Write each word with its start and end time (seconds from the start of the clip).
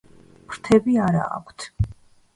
ფრთები 0.53 0.97
არა 1.09 1.23
აქვთ. 1.37 1.69